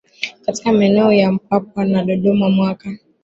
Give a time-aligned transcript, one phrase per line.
[0.45, 2.97] katika maeneo ya Mpwapwa na Dodoma mwaka